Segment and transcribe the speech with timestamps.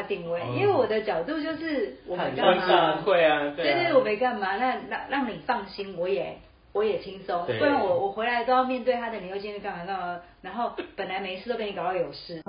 [0.00, 6.38] 他定位，哦因为我的角度就是我没干会嘛啊，会啊，对啊对，我没干嘛，那让让你放心，我也
[6.72, 12.40] 我也轻松，不然我我回来都要面对他的，你又今天干嘛干嘛，然后本来没事都被你搞到有事。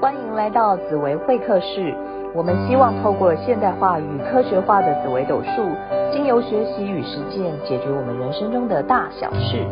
[0.00, 1.94] 欢迎来到紫薇会客室。
[2.34, 5.64] 我们希望透过现代化与科学化的紫微斗数，
[6.12, 9.64] 经由学习与实践，解决我们人生中的大小事。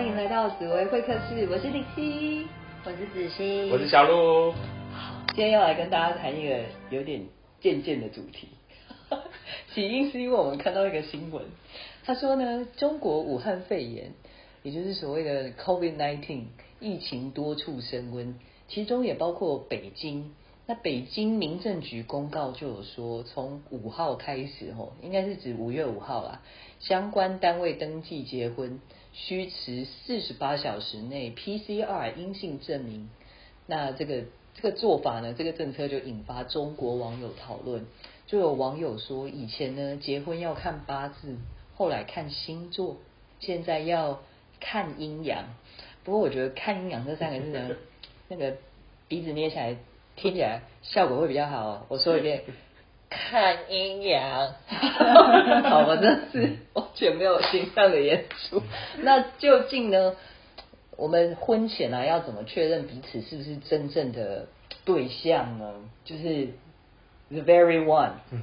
[0.00, 2.46] 欢迎来到紫薇会客室，我是李希，
[2.86, 4.54] 我是子熙，我是小鹿，
[5.34, 7.26] 今天要来跟大家谈一个有点
[7.60, 8.48] 渐渐的主题。
[9.74, 11.44] 起因是因为我们看到一个新闻，
[12.02, 14.14] 他说呢，中国武汉肺炎，
[14.62, 16.44] 也就是所谓的 COVID-19
[16.80, 18.36] 疫情多处升温，
[18.68, 20.32] 其中也包括北京。
[20.66, 26.40] 那北京民政局公告就有说，从五号开始，吼，应该是指五月五号啦，
[26.78, 28.80] 相关单位登记结婚
[29.12, 33.08] 需持四十八小时内 PCR 阴性证明。
[33.66, 37.86] 那这个这个做法呢，这个政策就引发中国网友讨论。
[38.26, 41.36] 就有网友说，以前呢结婚要看八字，
[41.76, 42.96] 后来看星座，
[43.40, 44.20] 现在要
[44.60, 45.44] 看阴阳。
[46.04, 47.76] 不过我觉得看阴阳这三个字呢，
[48.28, 48.56] 那个
[49.08, 49.76] 鼻子捏起来
[50.16, 51.86] 听起来效果会比较好哦。
[51.88, 52.44] 我说一遍，
[53.10, 54.54] 看阴阳。
[55.68, 58.62] 好，我真的是完全没有形象的演出。
[59.02, 60.14] 那究竟呢？
[60.96, 64.46] 我们婚前啊，要怎么确认彼此是不是真正的
[64.84, 65.72] 对象呢？
[66.04, 66.48] 就是
[67.30, 68.12] the very one。
[68.30, 68.42] 嗯，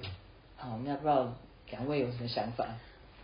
[0.55, 1.35] 好，那不知道
[1.69, 2.65] 两位有什么想法？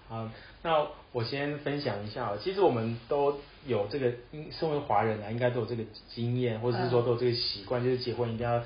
[0.07, 0.29] 好，
[0.61, 2.37] 那我先分享一下哦。
[2.43, 4.11] 其实我们都有这个，
[4.51, 8.61] 身为华人啊，应该都有这个经验，或者是说都有这个习惯，就是结婚一定要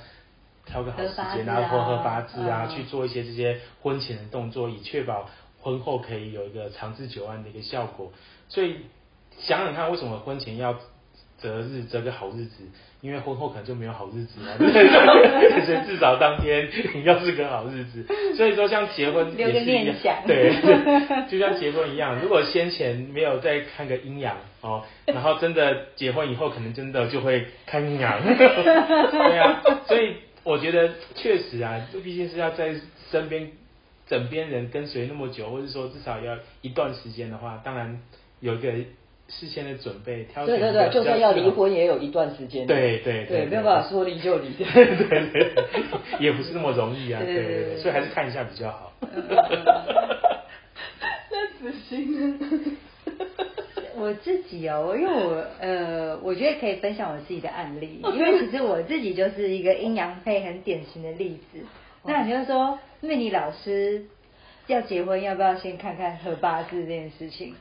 [0.69, 5.29] 挑个好时间，然后合合八字啊，去做一些这些婚前的动作，以确保
[5.61, 8.11] 婚后可以有一个长治久安的一个效果。
[8.49, 8.77] 所以
[9.39, 10.75] 想想看，为什么婚前要
[11.37, 12.63] 择日择个好日子？
[12.99, 18.03] 因为婚后可能就没有好日子了， 所以至少当天你 要是个好日子。
[18.35, 20.51] 所以说，像结婚也是一样念想，对，
[21.29, 28.19] 就像结婚一样，如果先前没有再看个阴阳哦，然后真的结婚以后，可能真的就会看阴阳。
[28.35, 30.15] 对啊，所以
[30.47, 32.73] 我觉得确实啊，这毕竟是要在
[33.11, 33.51] 身边
[34.07, 37.99] 枕边人跟随那么久，或者说至少要一段时间的话，当然
[38.39, 38.71] 有一个
[39.27, 42.65] 事先的准备，挑选对对对，就算要离婚也有一段时间。
[42.65, 44.51] 对对对，没有办法说离就离。
[44.63, 44.65] 对
[44.95, 45.53] 对对，
[46.19, 48.93] 也不是那么容易啊，对对对对对对，所以还是看一下比较好。
[51.29, 52.39] 那子欣呢？
[54.17, 61.59] 我自己哦，因为我 呃，我觉得可以分享我自己的案例， 因为其实我自己就是一个阴阳配很典型的例子。
[62.03, 64.05] 那你就说，命理老师
[64.65, 67.53] 要结婚，要不要先看看合八字这件事情？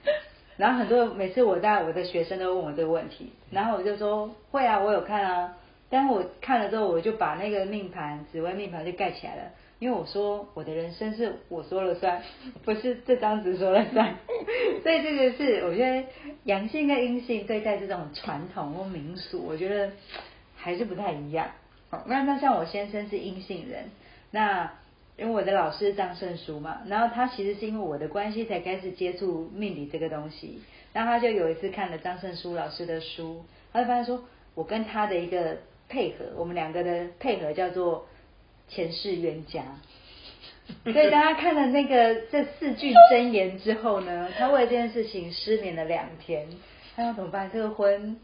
[0.57, 5.57] 然后很多每次我带我的学生都问我这个问题，然后我就说会啊，我有看啊，
[5.91, 9.43] 但是我看了之后，我就把那个命盘紫微命盘就盖起来了。
[9.79, 12.23] 因为我说我的人生是我说了算，
[12.65, 14.17] 不是这张纸说了算，
[14.83, 16.07] 所以这个是我觉得
[16.45, 19.91] 阳性跟阴性对待这种传统或民俗，我觉得
[20.57, 21.51] 还是不太一样。
[21.91, 23.91] 哦，那那像我先生是阴性人，
[24.31, 24.73] 那
[25.19, 30.63] 因为我的老师张胜书嘛，然后他其实是因为我的关系才开始接触命理这个东西，
[30.95, 33.45] 然后他就有一次看了张胜书老师的书，
[33.75, 38.07] 他就发现说我跟他的一个配合，我们两个的配合叫做。
[38.69, 39.63] 前世冤家，
[40.85, 46.47] 所以当他看了那个这四句真言之后呢，他为了这件事情失眠了两天。
[46.97, 47.51] 他要怎么办？
[47.53, 48.17] 这个婚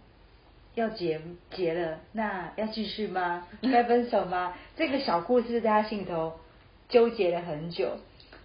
[0.74, 1.20] 要结
[1.50, 3.46] 结了，那要继续吗？
[3.70, 4.54] 该分手吗？
[4.76, 6.32] 这个小故事在他心头
[6.88, 7.98] 纠结了很久。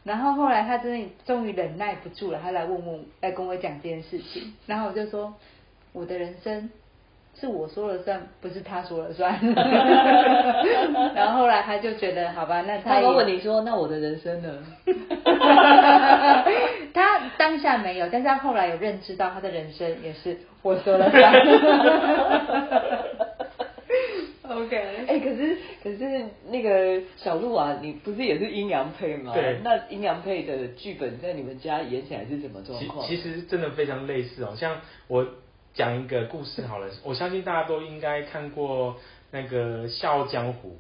[0.03, 4.53] 然后后来他真的终于忍耐不住了，他来问问，来跟我讲这件事情。
[4.66, 5.34] 然后我就说，
[5.94, 6.69] 我的人生。
[7.39, 9.39] 是我说了算，不是他说了算。
[11.13, 14.49] 然后后来他就觉得，好吧，那他问你说，那我的人生呢？
[16.93, 21.34] 他当下没有，但是他后来有认知到，他的人生也是我说了算。
[24.49, 24.75] OK，
[25.07, 29.33] 哎、可是可是那个小鹿啊，你不是也是阴阳配吗？
[29.35, 33.05] 对那阴阳配的剧本在你们家演起来是什么状况？
[33.05, 35.28] 其其实真的非常类似哦，像我
[35.78, 38.97] 讲一个故事好了，我相信大家都应该看过
[39.29, 40.76] 那个《笑傲江湖》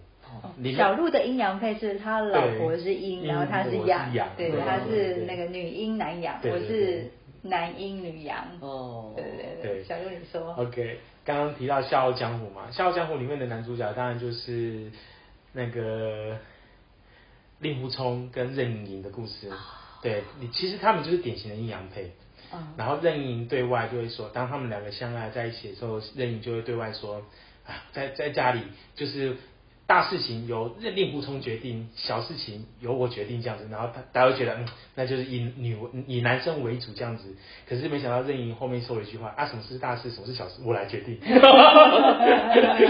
[0.75, 7.11] 小鹿的阴阳配是他老婆是阴，然后他是阳，阳对，对他是那个女阴男阳，我是
[7.43, 8.43] 男阴女阳。
[8.59, 10.53] 哦，对对对对，小鹿你说。
[10.55, 14.91] OK，刚刚提到《笑傲江湖》嘛，《笑傲江湖》里面的男主角当然就是
[15.53, 16.37] 那个
[17.59, 19.51] 令狐冲跟任盈盈的故事。
[20.01, 22.11] 对你，其实他们就是典型的阴阳配。
[22.53, 27.23] 嗯然后任盈对外就会说，当他们两个相爱在一起的时候，任盈就会对外说，
[27.65, 28.61] 啊，在在家里
[28.95, 29.35] 就是
[29.85, 34.65] 大事情由任令狐冲决定，小事情由我决定这样子，然后他大家会觉得，嗯，
[34.95, 35.77] 那就是以女
[36.07, 37.35] 以男生为主这样子。
[37.67, 41.19] 可是没想到任盈后面说了一句话，啊，什么是大事，什么是小事，我来决定。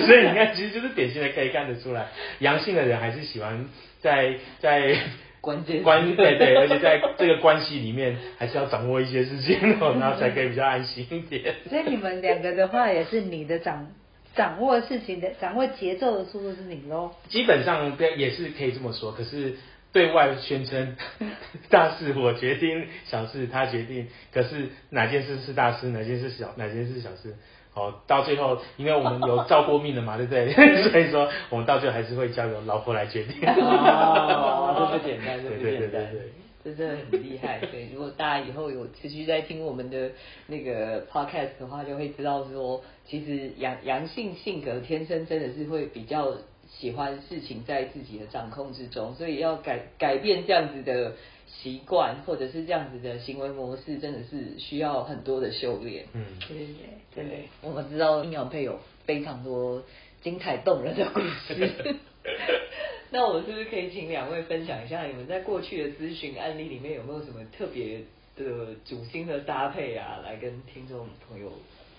[0.06, 2.08] 所以你看，其实就是典型的可以看得出来，
[2.40, 3.68] 阳性的人还是喜欢
[4.02, 4.98] 在在。
[5.42, 11.56] 关键关对对，而且在这个关系里面，还是要掌握一些事情哦， 然后才可以比较安心一点。
[11.70, 13.88] 所以你们两个的话，也是你的掌
[14.36, 17.12] 掌握事情的、掌握节奏的速度是你喽。
[17.30, 19.56] 基本上对也是可以这么说，可是
[19.94, 20.96] 对外宣称
[21.70, 24.08] 大事我决定，小事他决定。
[24.34, 27.36] 可是哪件事是大事，哪件事小，哪件事小事？
[27.78, 30.52] 哦，到最后，因为我们有照过命的嘛，对不对？
[30.90, 33.36] 所以说，我们到最后还是会交由老婆来决定。
[33.48, 36.32] 哦，这不简单，这不对对简单对对。
[36.64, 37.88] 这真的很厉害，对。
[37.94, 40.10] 如果大家以后有持续在听我们的
[40.48, 46.34] 那个 podcast 的话，就会知道说，其实阳阳性性格天生真的是会比较
[46.68, 51.14] 喜欢事情在自己的掌控之中，所以要改改变这样子的
[51.48, 56.06] 习惯，或者是这样子的行为模式，真的是需要很多的修炼。
[56.14, 56.76] 嗯，对对对
[57.16, 59.84] 对对，我们知道阴阳配有非常多
[60.22, 61.96] 精彩动人的故事。
[63.10, 68.02] 那我们是不是可以请两位分享一下，你们在过去的咨询案例里面有没有什么特别
[68.36, 71.52] 的主心的搭配啊，来跟听众朋友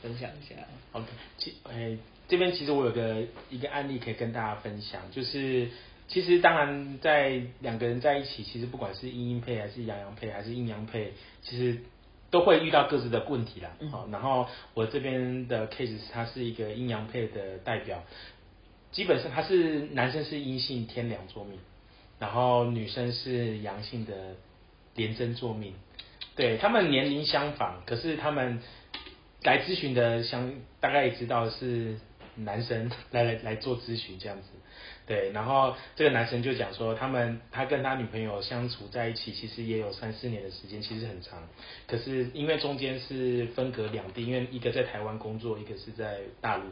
[0.03, 0.55] 分享一下
[0.93, 1.07] ？OK，
[1.39, 1.97] 其诶、
[2.29, 5.69] 这边其实我有个一个案例可以跟大家分享，就是
[6.09, 11.13] 其实当然在两个人在一起，其实不管是阴阴配还是阳阳配还是阴阳配，
[11.43, 11.79] 其实
[12.31, 13.71] 都会遇到各自的问题啦。
[13.81, 18.03] 嗯好、然后我这边的 case 是它是一个阴阳配的代表，
[18.91, 21.59] 基本上他是男生是阴性天梁座命，
[22.19, 24.35] 然后女生是阳性的
[24.95, 25.75] 廉贞座命。
[26.37, 28.63] 对他们年龄相仿，可是他们
[29.43, 31.99] 来咨询的相大概也知道是
[32.45, 34.49] 男生 来来来做咨询这样子。
[35.07, 41.49] 对，然后这个男生就讲说，他们他跟他女朋友相处在一起，其实也有三四年的时间，其实很长。
[41.87, 46.65] 可是因为中间是分隔两地，因为一个在台湾工作，一个是在大陆，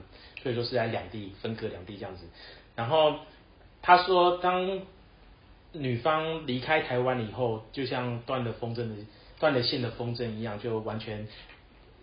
[0.43, 2.27] 所以说是在两地分隔两地这样子。
[2.75, 3.17] 然后
[3.81, 4.83] 他说，当
[5.73, 8.95] 女方离开台湾以后，就像断了风筝的
[9.41, 11.27] 断了线的风筝一样，就完全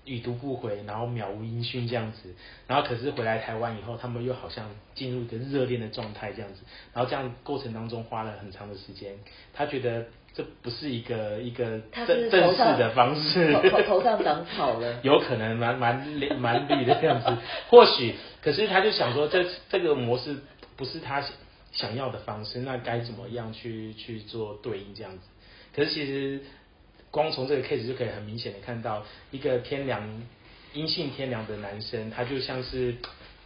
[0.05, 2.33] 已读不回，然后渺无音讯这样子。
[2.67, 6.61] 然后可是回来台湾以后，他们又好像进入一个热恋的状态这样子。
[6.93, 9.13] 然后这样过程当中花了很长的时间，
[9.53, 13.53] 他觉得这不是一个一个他正正式的方式，
[13.85, 16.05] 头上长草了 有可能蛮蛮
[16.37, 17.37] 蛮绿的这样子，
[17.69, 20.37] 或许，可是他就想说这这个模式
[20.75, 21.31] 不是他想
[21.71, 25.19] 想要的方式，那该怎么样去去做对应这样子？
[25.75, 26.41] 可是其实
[27.13, 30.01] 光从这个 case 就可以很明显的看到，一个天良
[30.73, 32.95] 阴性天良的男生，他就像是。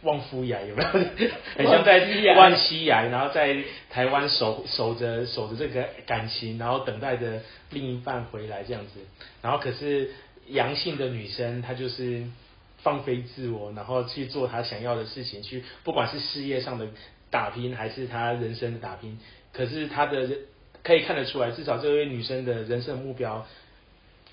[0.02, 0.88] 望夫崖有没有？
[1.58, 9.00] 很像在望西崖望西崖，然后在台湾守守着守着这个感情，然后等待着另一半回来这样子。
[9.42, 10.12] 然后可是
[10.46, 12.22] 阳性的女生，她就是
[12.80, 16.86] 放飞自我，然后去做她想要的事情，去不管是事业上的
[17.28, 19.18] 打拼，还是她人生的打拼。
[19.52, 20.28] 可是她的
[20.82, 23.46] 可以看得出来，至少这位女生的人生目标。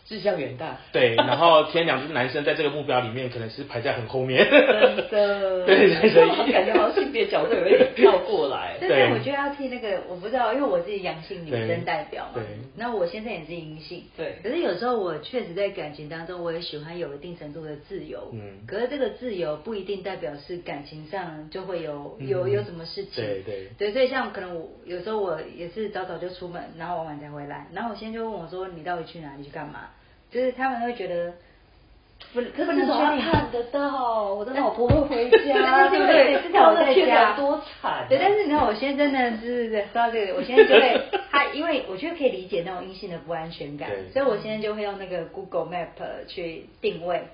[0.07, 8.77] 志向远大，对，然后天两只男生在这个目标里面可能是排在很后面，真的， 对对对我感觉好像性别角色有点跳过来。
[8.81, 9.07] 但对。
[9.07, 12.43] 是我觉得要替那个，我不知道，因为我自己阳性女生代表嘛对，
[12.75, 14.35] 那我先生也是阴性，对。
[14.43, 18.59] 可是有时候我确实在感情当中，我也喜欢有一定程度的自由，嗯。
[18.67, 23.67] 可是这个自由不一定代表是感情上就会有有嗯有什么事情，对对。
[23.79, 29.43] 对，所以像可能我有时候我也是早早就出门，然后晚晚才回来，然后我先生就问我说你到底去哪里？
[29.45, 29.89] 去干嘛？
[30.35, 31.31] 就是他们会觉得
[32.33, 36.33] 不不能可是至少确定要看得到，我的老婆会回家， 对不对？
[36.33, 38.05] 对至少我在天家哪多惨啊。
[38.09, 41.01] 对，但是你看我先生呢，就是说到这个，我现在就会
[41.31, 47.21] 他，因为我觉得可以理解那种阴性的不安全感，所以我现在就会用那个 Google Map 去定位。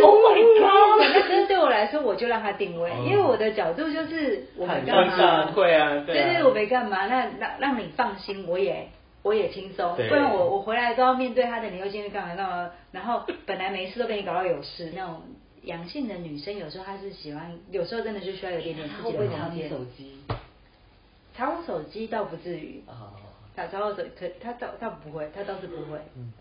[0.00, 1.00] Oh my 对 god！
[1.14, 8.88] 那可是对我来说，我就让他定位，哦因为我的角度就是我没干关嘛，系会啊，对啊，对，我没干嘛，那让让你放心，我也
[9.28, 15.20] 我也轻松，不然我我回来都要面对他的，你又进去干嘛干嘛，然后本来没事都被你搞到有事， 那种
[15.62, 19.78] 阳性的女生有时候她是喜欢，有时候真的就需要有点点他自己会不会查你的空间。
[19.78, 20.18] 手机？
[21.36, 23.12] 查我手机倒不至于，哦，
[23.54, 25.98] 查查我手可他倒倒不会，他倒是不会。
[26.16, 26.32] 嗯，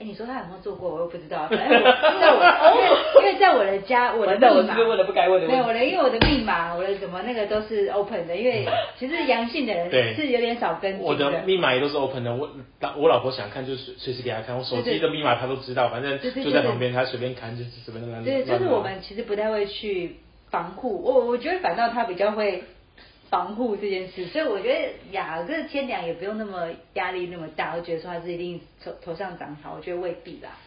[0.00, 0.94] 哎，你说他有没有做过？
[0.94, 1.46] 我又不知道。
[1.46, 2.40] 反正我在我
[2.74, 2.88] 因为
[3.20, 5.46] 因为在我的家，我的密码，我是不是问了不该问的？
[5.46, 8.34] 没有我的，因为我的密码，我的什么那个都是 open 的。
[8.34, 8.66] 因为
[8.98, 12.34] 其实阳性的人是有点少跟我的密码也都是 open 的。
[12.34, 12.48] 我
[12.96, 20.16] 我老婆想看就随随时给她看，我手机的密码她都知道，反正就在旁边，她随便看就随便乱对，就是我们其实不太会去
[20.50, 21.02] 防护。
[21.04, 22.64] 我我觉得反倒他比较会。
[23.30, 30.58] 防护这件事，所以我觉得呀，这个天凉也不用那么压力那么大，我觉得说他是一定头头上长草，我觉得未必啦。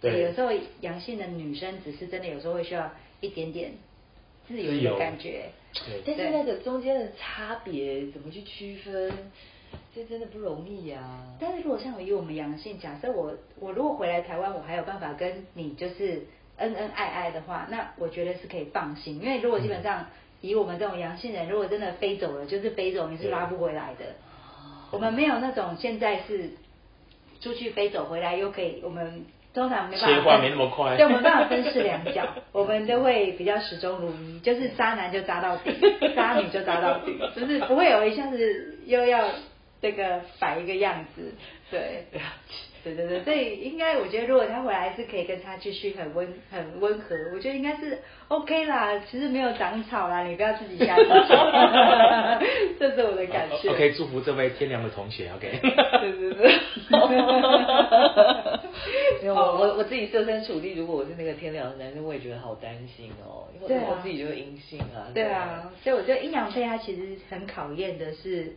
[0.00, 0.50] 对，有时候
[0.80, 2.88] 阳性的女生只是真的有时候会需要
[3.20, 3.72] 一点点
[4.46, 5.46] 自由的感觉。
[5.74, 6.00] 对。
[6.06, 9.12] 但是那个中间的差别怎么去区分，
[9.92, 11.02] 这真的不容易呀。
[11.40, 16.24] 但是如果像以我们阳性，假设我我如果回来台湾，我还有办法跟你就是
[16.56, 20.06] 恩恩爱爱的话，那我觉得是可以放心，因为如果基本上。
[20.42, 24.04] 以我们这种阳性人，如果真的飞走了，就是飞走，你是拉不回来的。
[24.90, 26.50] 我们没有那种现在是
[27.40, 30.06] 出去飞走回来又可以，我们通常没办法。
[30.08, 30.96] 切换没那么快。
[30.96, 35.72] 对，我们没办法分饰两角， 我们都会比较始终如一，就是渣男就渣到底，
[36.14, 39.24] 渣女就渣到底，就是不会有一下子又要
[39.80, 41.32] 这个摆一个样子，
[41.70, 42.04] 对。
[42.84, 47.98] 对对对，所以应该我觉得，如果他回来是可以跟他继续很温很温和，我觉得应该是
[48.28, 48.98] OK 啦。
[49.08, 51.10] 其实没有长草啦，你不要自己吓自己。
[52.80, 53.70] 这是我的感觉。
[53.70, 55.30] OK，祝福这位天良的同学。
[55.36, 55.58] OK。
[55.62, 56.52] 对对 对。
[59.30, 65.06] 我我我自己设身处地，如果我是那个天良的男生，我也觉得好担心哦，因为我自己就是阴性啊。
[65.14, 68.56] 对啊，所以我觉得阴阳配它其实很考验的是。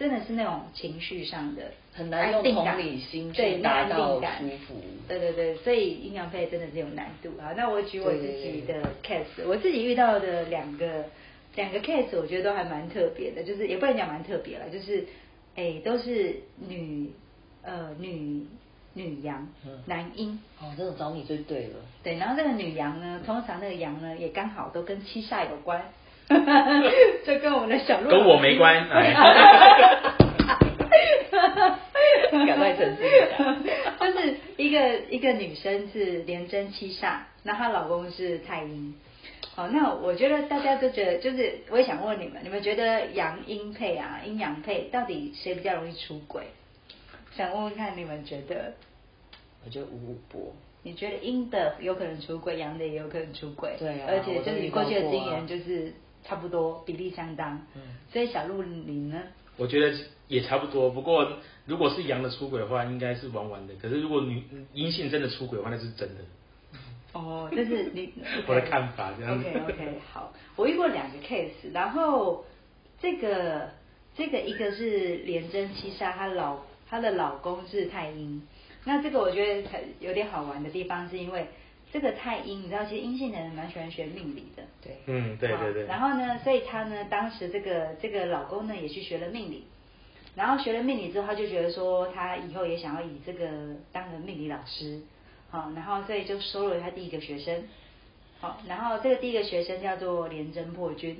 [0.00, 7.28] 真的是那种情绪上的很难用同理心去达到舒服，对对对，所以阴阳配真的是有难度。
[7.38, 7.52] 啊。
[7.54, 11.04] 那我举我自己的 case，我自己遇到的两个
[11.54, 15.06] 两个 case，我觉得都还蛮特别的，就是也不能讲蛮特别了，就是
[15.54, 17.10] 哎都是女
[17.62, 18.46] 呃女
[18.94, 19.46] 女羊
[19.84, 21.74] 男阴哦，这种找你最对了。
[22.02, 25.84] 对，然后那个女羊呢，通常那个羊呢也刚好都跟七煞有关。
[27.26, 29.14] 这跟我们的小鹿跟我没关，赶
[32.56, 33.56] 快澄清一下，
[33.98, 38.94] 就是一个一个女生是连贞七煞，那她老公是太阴。
[39.56, 46.44] 好，那我觉得大家都觉得，就是我也想问你们，你们觉得阳阴配啊，阴阳配到底谁比较容易出轨？
[47.36, 48.74] 想问问看你们觉得？
[49.64, 50.54] 我觉得吴博。
[50.82, 53.74] 你觉得阴的有可能出轨，阳的也有可能出轨？
[53.78, 54.06] 对啊。
[54.08, 55.92] 而且就是你过去的经验就是。
[56.22, 59.22] 差不多比例相当，嗯，所以小鹿你呢？
[59.56, 59.96] 我觉得
[60.28, 61.32] 也差不多，不过
[61.66, 63.74] 如果是阳的出轨的话，应该是玩玩的。
[63.74, 66.22] 可是如果女阴性真的出轨的话，那是真的。
[67.12, 68.12] 哦，这是你
[68.46, 69.38] 我的看法这样。
[69.38, 72.44] OK OK，好，我遇过两个 case，然后
[73.00, 73.70] 这个
[74.14, 76.58] 这个一个是连贞七杀，她老
[76.88, 78.42] 她的老公是太阴，
[78.84, 81.48] 那这个我觉得很有点好玩的地方是因为。
[81.92, 85.86] 这个太阴，你知道，其实阴性的人蛮喜欢学命理的，对，嗯，对对对。
[85.86, 89.64] 然后呢，所以她呢，当时这个这个老公呢，也去学了命理，
[90.36, 93.48] 然后学了命理之后，他就觉得说，他以后也想要以这个
[93.90, 95.00] 当个命理老师，
[95.50, 97.64] 好，然后所以就收了他第一个学生，
[98.40, 101.18] 好，然后这个第一个学生叫做廉贞破军，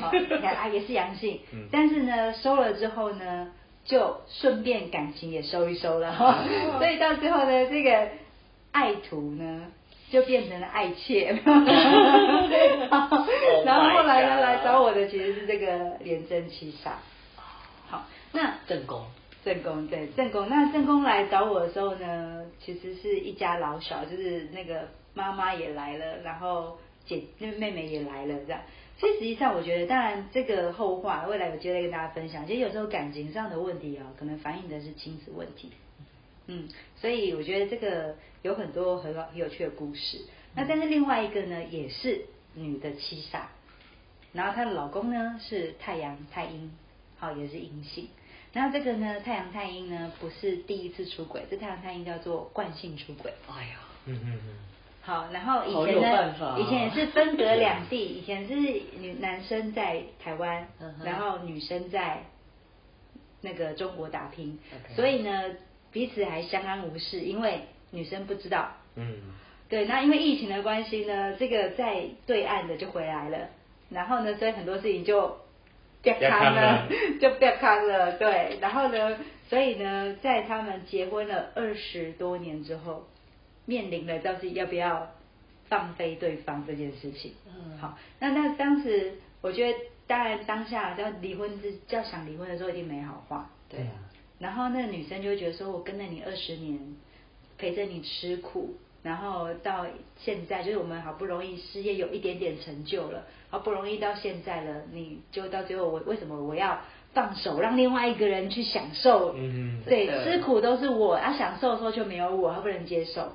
[0.00, 1.38] 好，啊，也是阳性，
[1.70, 3.52] 但是呢，收了之后呢，
[3.84, 6.44] 就顺便感情也收一收了，哈，
[6.78, 8.08] 所以到最后呢，这个
[8.72, 9.70] 爱徒呢。
[10.10, 11.32] 就变成了爱妾，
[13.64, 16.90] 然后后来呢，来找我的其实是这个连贞七煞。
[17.88, 19.04] 好，那正宫，
[19.44, 26.76] 正宫对正宫，那正宫来找我的时候呢，其实是一家老小，就是那个妈妈也来了，然后
[27.06, 28.60] 姐那妹妹也来了，这样。
[28.98, 32.46] 所以实际上我觉得，当然这个后话未来有机会跟大家分享。
[32.46, 35.70] 其实有时候感情上的问题啊，可能反映的是亲子问题。
[36.52, 36.68] 嗯，
[37.00, 40.18] 所以我觉得这个有很多很很有趣的故事。
[40.56, 42.22] 那但是另外一个呢，也是
[42.54, 43.42] 女的七煞，
[44.32, 46.72] 然后她的老公呢是太阳太阴，
[47.18, 48.08] 好也是阴性。
[48.52, 53.32] 那这个呢，太阳太阴呢不是第一次出轨，这太阳太阴叫做惯性出轨。
[53.48, 53.76] 哎呀，
[54.06, 54.58] 嗯嗯嗯。
[55.02, 58.56] 好，然后以前呢，以前也是分隔两地， 以前是
[58.98, 60.66] 女男生在台湾，
[61.04, 62.24] 然后女生在
[63.40, 64.58] 那个中国打拼，
[64.96, 65.30] 所以呢。
[65.92, 68.72] 彼此还相安无事，因为女生不知道。
[68.96, 69.14] 嗯。
[69.68, 73.48] 对，那因为疫情的关系呢，这个在对岸的就回来了，
[73.88, 75.38] 然后呢，所以很多事情就
[76.02, 76.88] 变康了，
[77.22, 78.18] 就变康了。
[78.18, 79.16] 对，然后呢，
[79.48, 83.06] 所以呢，在他们结婚了二十多年之后，
[83.64, 85.12] 面临了到底要不要
[85.68, 87.34] 放飞对方这件事情。
[87.46, 87.78] 嗯。
[87.78, 89.78] 好，那那当时我觉得，
[90.08, 93.48] 当然当下要离婚之，要想离婚的时候，一定没好话。
[93.68, 93.92] 对啊。
[94.40, 96.78] 然后那个女生就会觉得说：“我跟了你二十年，
[97.58, 99.86] 陪着你吃苦，然后到
[100.18, 106.80] 现在就是我们好不容易事业有一点点成就了，好不容易到现在了，你就到最后我为什么我要
[107.12, 109.34] 放手让另外一个人去享受？
[109.36, 113.32] 嗯对，吃苦都是我，啊，享受的时候就没有我，他不能接受。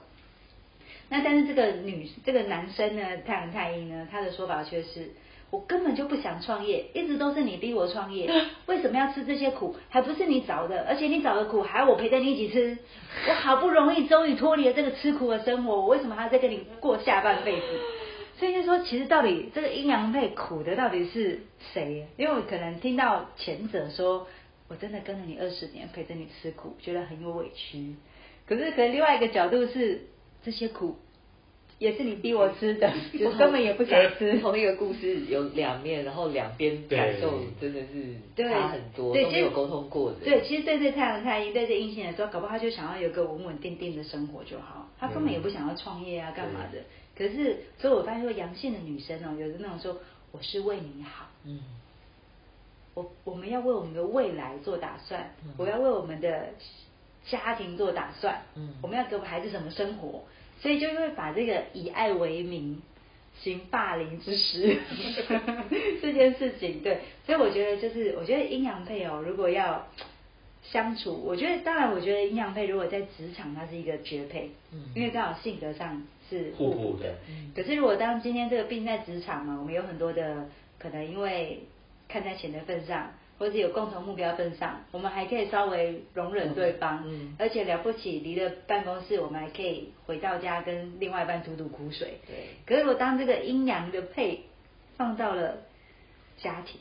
[1.10, 5.12] 那但是这个女这个男生呢，太阳太阴呢，他的说法却是。
[5.56, 8.30] 我根本就不想创业，一直都是你逼我创业，
[8.66, 9.74] 为什么要吃这些苦？
[9.88, 12.78] 还不是你找的，而且你找的苦还要我陪着你一起吃。
[13.30, 17.66] 我好不容易终于脱离了这个吃苦的生活，我为什么还要再跟你过下半辈子？
[18.38, 21.40] 所以就说，其实到底这个阴阳配苦的到底是
[21.74, 22.06] 谁？
[22.18, 24.28] 因为我可能听到前者说，
[24.68, 27.96] 我真的跟了你二十年，陪着你吃苦，觉得很有委屈。
[28.46, 30.02] 可是，可能另外一个角度是，
[30.44, 30.98] 这些苦
[31.78, 32.92] 也是你逼我吃的，
[33.26, 34.40] 我根本也不想吃。
[34.42, 38.16] 同一个故事有两面，然后两边感受真的是
[38.50, 40.18] 差很多，对其实都没有沟通过的。
[40.24, 46.80] 对，其实对这太阳太阴，对这阴性来说，搞不好他就想要有个稳稳定定的生活就好，他根本也不想要创业啊，干嘛的？
[47.18, 49.98] 可是，所以我发现说，阳性的女生哦，有的那种说，
[50.32, 51.60] 我是为你好，嗯，
[52.94, 56.50] 我我们要为我们的未来做打算，我要为我们的
[57.28, 58.74] 家庭做打算，嗯。
[58.82, 60.24] 我们要给我们孩子什么生活，
[60.62, 62.82] 所以就会把这个以爱为名
[63.42, 64.78] 行霸凌之实
[66.02, 69.88] 这件事情，对，所以我觉得就是，我觉得阴阳配哦如果要
[70.64, 74.86] 相处，我觉得当然，我觉得阴阳配如果在职场它是一个绝配，嗯。
[74.96, 81.64] 因为刚好性格上是互互补的，嗯可是如果当今天这个病在职场嘛，我们有很多的可能因为
[82.08, 92.20] 看在钱的份上，或者有共同目标份上，我们还可以稍微容忍对方，嗯而且了不起离了办公室，我们还可以回到家跟另外一半吐吐苦水。
[92.26, 92.36] 对。
[92.66, 94.44] 可是如果当这个阴阳的配
[94.98, 95.58] 放到了
[96.38, 96.80] 家庭，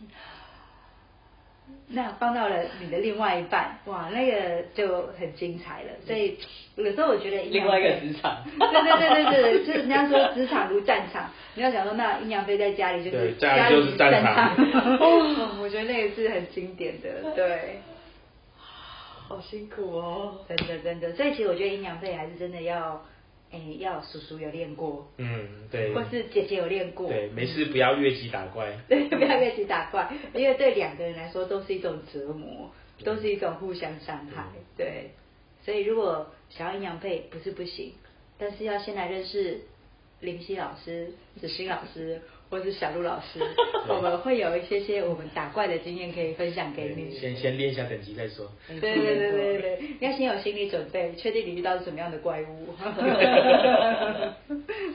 [1.88, 5.90] 那放到了你的另外一半，哇，那个就很精彩了。
[6.06, 6.38] 所以
[6.76, 14.54] 有时候我觉得阴阳另外一个职场 对对对对对，就是人家说职场如战场，你要想说那阴阳飞在家里就是对家里就是战场
[14.98, 17.80] 哦，我觉得那个是很经典的， 对，
[19.28, 20.38] 好辛苦哦。
[20.48, 21.12] 真的真的。
[21.12, 23.04] 所以其实我觉得阴阳配还是真的要，
[23.54, 28.76] 哎，要叔叔有练过，嗯，对，或是姐姐有练过，对，没事不要越级打怪。
[28.88, 32.72] 对，不要越级打怪，因为对两个人来说都是一种折磨，
[33.04, 34.46] 都是一种互相伤害。
[34.76, 35.10] 对，
[35.64, 37.92] 所以如果想要阴阳配不是不行，
[38.38, 39.60] 但是要先来认识
[40.18, 43.40] 林夕老师、子欣老师或是小鹿老师，
[43.88, 47.18] 我们会有一些些我们打怪的经验可以分享给你。
[47.18, 48.50] 先先练一下等级再说。
[48.68, 52.68] 对对对对对，你要先有心理准备，确定你遇到是什么样的怪物。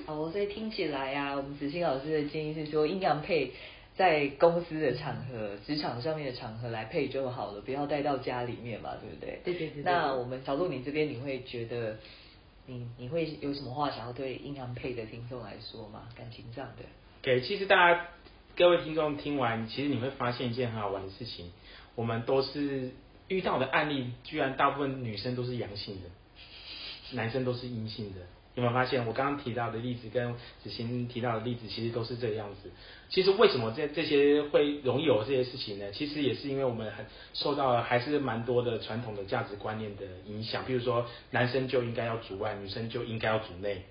[0.06, 3.52] 好，所以听起来啊，我们子欣老师的建议是说，阴阳配
[3.96, 9.40] 在公司的场合、职场上面的场合来配就好了，不要带到家里面嘛，对不对？
[9.44, 11.98] 对对对对那我们小鹿，你这边你会觉得，
[12.66, 16.08] 你你会有什么话想要对阴阳配的听众来说吗？
[16.16, 16.86] 感情上的？
[17.22, 18.08] 对，其实大家
[18.56, 21.52] 各位听众听完，其实你会发现一件很好玩的事情，
[21.96, 22.92] 我们都是
[23.28, 28.22] 遇到的案例，居然大部分女生都是阳性的，男生都是阴性的。
[28.56, 32.72] 有没有发现我刚刚提到的例子跟子欣提到的例子，其实都是这个样子。
[33.10, 35.92] 其实为什么这这些会容易有这些事情呢？
[35.92, 43.84] 其实也是因为我们很受到了还是蛮多的传统的价值观念的影响，比如说男生就应该要主外，女生就应该要主内。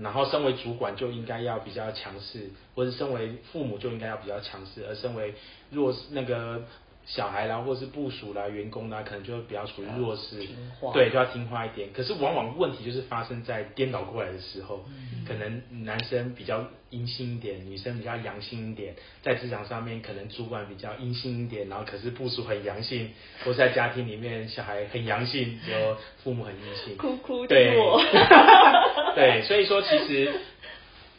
[0.00, 5.34] 然后，身为主管就应该要比较强势，或者身为父母就应该要比较强势，而身为
[5.70, 6.62] 弱势那个
[7.06, 10.44] 小孩啦，或者是部署啦、员工啦，可能就比较属于弱势。
[10.92, 11.88] 对，就要听话一点。
[11.92, 14.84] 可是往往问题就是发生在颠倒过来的时候，
[15.26, 23.10] 可能男生比较阴性一点，女生比较阳性一点，在职场上面可能主管比较阴性一点，然后可是部署很阳性，
[23.44, 27.76] 或在家庭里面小孩很阳性，有父母很阴性， 哭哭对。
[29.14, 30.30] 对，所以说其实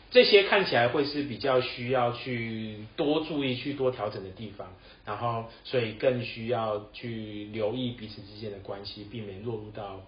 [0.10, 4.68] 这些看起来会是比较需要去多注意、去多调整的地方，
[5.06, 10.02] 然后所以更需要去留意彼此之间的关系，避免落入到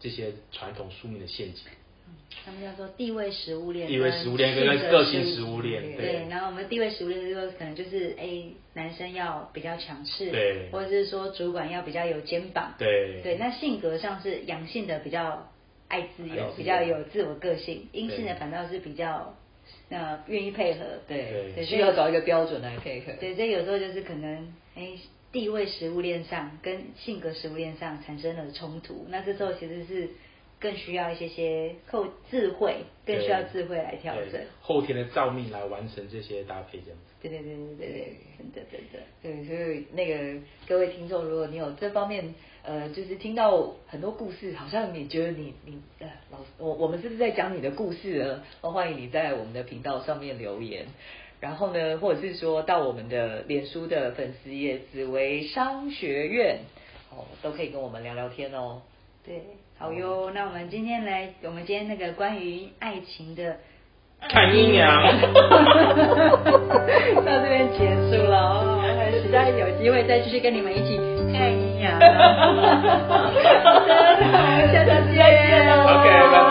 [0.00, 1.64] 这些传统宿命的陷阱。
[2.42, 5.96] 他们叫做地位食物链，地位食物链跟个性食物链对。
[5.96, 6.28] 对。
[6.30, 10.70] 然后我们地位食物链就可能就是哎，男生要比较强势，对。
[10.72, 13.20] 或者是说主管要比较有肩膀，对。
[13.22, 15.52] 对，那性格上是阳性的比较
[15.88, 19.34] 爱自由，比较有自我个性；阴性的反倒是比较
[19.88, 23.12] 呃愿意配合，对，对需要找一个标准来配合。
[23.18, 24.92] 对，所以有时候就是可能哎
[25.32, 30.08] 地位食物链上跟性格食物链上产生了冲突，那这时候其实是
[30.60, 34.40] 更需要一些些后智慧，更需要智慧来调整。
[34.60, 37.12] 后天的造命来完成这些搭配，这样子。
[37.20, 38.98] 对对对对对对，真的真的。
[39.22, 48.42] 对，所以那个各位听众，如果你有这方面，呃，就是听到很多故事，好像你觉得你你呃老我我们是不是在讲你的故事呢？
[48.60, 50.86] 欢迎你在我们的频道上面留言，
[51.40, 56.60] 然后呢，或者是说到我们的脸书的粉丝页紫薇商学院，
[57.10, 58.82] 哦，都可以跟我们聊聊天哦。
[59.24, 59.42] 对，
[59.78, 60.30] 好哟。
[60.34, 63.56] 那我们今天来，我们今天那个关于爱情的
[64.28, 65.02] 看阴阳，
[67.24, 68.84] 到这边结束了哦。
[69.22, 70.96] 实在有机会再继续跟你们一起
[71.32, 71.92] 看阴阳。
[71.92, 72.00] 好
[73.38, 75.68] 的，我们下次再见。
[75.86, 76.47] OK，拜拜。